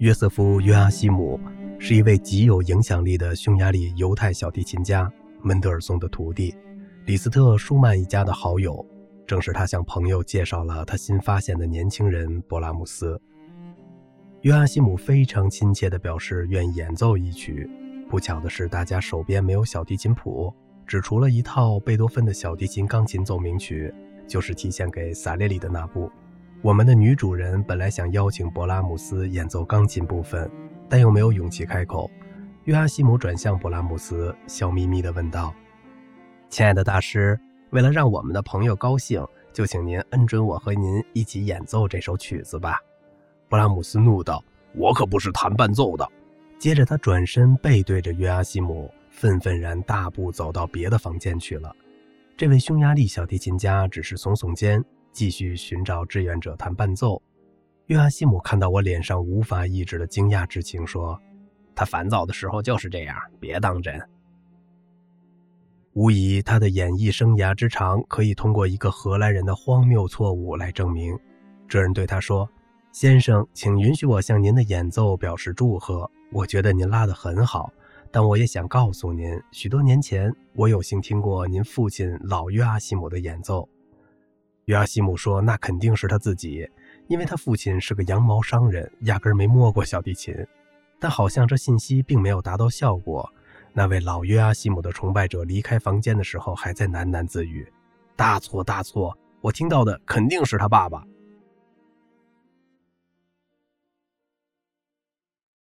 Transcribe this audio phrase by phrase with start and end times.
[0.00, 1.38] 约瑟夫·约阿希姆
[1.78, 6.56] 是一位极有影响力的匈牙利犹太小提琴家，门德尔松的徒弟，
[7.04, 8.84] 李斯特·舒曼一家的好友。
[9.26, 13.20] 正是他向朋友介绍了他新发现的年轻人勃拉姆斯。
[14.40, 17.68] 约阿希姆非常亲切地表示愿意演奏一曲。
[18.08, 20.50] 不巧的是，大家手边没有小提琴谱，
[20.86, 23.92] 只除了一套贝多芬的小提琴钢琴奏鸣曲，
[24.26, 26.10] 就是提献给萨列里的那部。
[26.62, 30.50] 我们的女主人本来想邀请勃拉姆斯演奏钢琴部分，
[30.90, 32.10] 但又没有勇气开口。
[32.64, 35.54] 约阿希姆转向勃拉姆斯，笑眯眯地问道
[36.50, 42.78] ：“亲爱的大师，为了让我们的朋友高兴，就请您恩准我和您一起演奏这首曲子吧。”
[43.48, 44.44] 勃拉姆斯怒道
[44.76, 46.06] ：“我可不是弹伴奏的。”
[46.60, 51.74] 接着他转身背对着约阿希姆，愤愤然大步走到别的房间去了。
[52.36, 54.84] 这位匈牙利小提琴家只是耸耸肩。
[55.12, 57.20] 继续寻找志愿者弹伴奏。
[57.86, 61.20] 约阿希姆看到我脸上无法抑制的惊讶之情，说
[61.74, 64.00] ：“他烦躁的时候就是这样，别当真。”
[65.94, 71.18] 无疑，他的演艺生涯之长可以通过一个荷兰人的荒谬错误来证明。
[71.66, 72.48] 这人对他说
[72.92, 76.08] ：“先生，请允许我向您的演奏表示祝贺。
[76.32, 77.72] 我觉得您拉得很好，
[78.12, 83.68] 但我也想告诉您，许多年前我有幸听过您父亲老约阿希姆的演奏。”
[84.70, 86.64] 约阿希姆说：“那肯定是他自己，
[87.08, 90.32] 因为他父亲是个羊毛商人，压根没摸过小提琴。
[91.00, 93.28] 但好像这信息并没有达到效果。
[93.72, 97.66] 那位老约阿希姆的崇拜者离开房间的时候，还在喃喃自语
[98.14, 99.16] ：‘大错大错！
[99.40, 101.02] 我听到的肯定是他爸爸。’